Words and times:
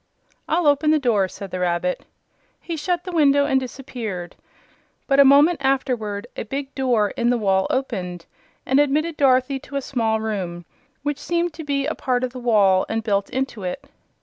"I'll 0.49 0.65
open 0.65 0.89
the 0.89 0.97
door," 0.97 1.27
said 1.27 1.51
the 1.51 1.59
rabbit. 1.59 2.07
He 2.59 2.75
shut 2.75 3.03
the 3.03 3.11
window 3.11 3.45
and 3.45 3.59
disappeared, 3.59 4.35
but 5.05 5.19
a 5.19 5.23
moment 5.23 5.59
afterward 5.61 6.25
a 6.35 6.41
big 6.41 6.73
door 6.73 7.11
in 7.11 7.29
the 7.29 7.37
wall 7.37 7.67
opened 7.69 8.25
and 8.65 8.79
admitted 8.79 9.15
Dorothy 9.15 9.59
to 9.59 9.75
a 9.75 9.81
small 9.83 10.19
room, 10.19 10.65
which 11.03 11.19
seemed 11.19 11.53
to 11.53 11.63
be 11.63 11.85
a 11.85 11.93
part 11.93 12.23
of 12.23 12.33
the 12.33 12.39
wall 12.39 12.83
and 12.89 13.03
built 13.03 13.29
into 13.29 13.61
it. 13.61 13.87